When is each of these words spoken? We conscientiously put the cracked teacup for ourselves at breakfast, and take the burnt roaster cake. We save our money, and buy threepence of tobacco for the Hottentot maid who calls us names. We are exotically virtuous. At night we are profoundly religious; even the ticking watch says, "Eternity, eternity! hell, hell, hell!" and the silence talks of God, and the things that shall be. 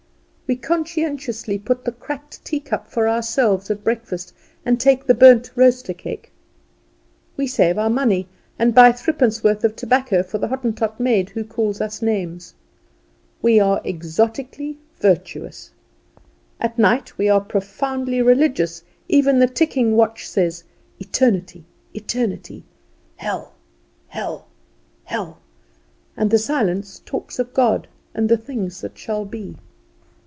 We 0.47 0.57
conscientiously 0.57 1.59
put 1.59 1.85
the 1.85 1.93
cracked 1.93 2.43
teacup 2.43 2.89
for 2.91 3.07
ourselves 3.07 3.71
at 3.71 3.85
breakfast, 3.85 4.33
and 4.65 4.77
take 4.81 5.07
the 5.07 5.13
burnt 5.13 5.49
roaster 5.55 5.93
cake. 5.93 6.29
We 7.37 7.47
save 7.47 7.77
our 7.77 7.89
money, 7.89 8.27
and 8.59 8.75
buy 8.75 8.91
threepence 8.91 9.41
of 9.45 9.75
tobacco 9.77 10.23
for 10.23 10.39
the 10.39 10.49
Hottentot 10.49 10.99
maid 10.99 11.29
who 11.29 11.45
calls 11.45 11.79
us 11.79 12.01
names. 12.01 12.53
We 13.41 13.61
are 13.61 13.79
exotically 13.85 14.77
virtuous. 14.99 15.71
At 16.59 16.77
night 16.77 17.17
we 17.17 17.29
are 17.29 17.39
profoundly 17.39 18.21
religious; 18.21 18.83
even 19.07 19.39
the 19.39 19.47
ticking 19.47 19.95
watch 19.95 20.27
says, 20.27 20.65
"Eternity, 20.99 21.63
eternity! 21.93 22.65
hell, 23.15 23.53
hell, 24.09 24.47
hell!" 25.05 25.37
and 26.17 26.29
the 26.29 26.37
silence 26.37 27.01
talks 27.05 27.39
of 27.39 27.53
God, 27.53 27.87
and 28.13 28.27
the 28.27 28.35
things 28.35 28.81
that 28.81 28.97
shall 28.97 29.23
be. 29.23 29.55